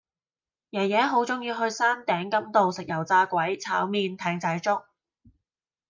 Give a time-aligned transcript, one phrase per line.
[0.71, 4.81] 爺爺好鍾意去山頂甘道食油炸鬼炒麵艇仔粥